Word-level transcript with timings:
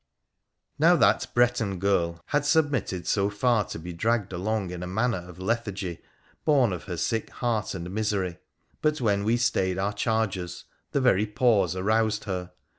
Now, 0.79 0.95
that 0.95 1.27
Breton 1.35 1.77
girl 1.77 2.19
had 2.29 2.43
submitted 2.43 3.05
so 3.05 3.29
far 3.29 3.65
to 3.65 3.77
be 3.77 3.93
dragged 3.93 4.33
along 4.33 4.71
in 4.71 4.81
a 4.81 4.87
manner 4.87 5.19
of 5.29 5.37
lethargy 5.37 6.01
born 6.43 6.73
of 6.73 6.85
her 6.85 6.97
sick 6.97 7.29
heart 7.29 7.75
and 7.75 7.91
misery, 7.91 8.39
but 8.81 8.99
when 8.99 9.23
we 9.23 9.37
stayed 9.37 9.77
our 9.77 9.93
chargerB 9.93 10.63
the 10.91 11.01
very 11.01 11.27
pause 11.27 11.75
aroused 11.75 12.23
her. 12.23 12.49